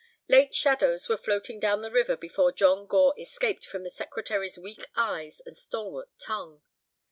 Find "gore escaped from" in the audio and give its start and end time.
2.87-3.83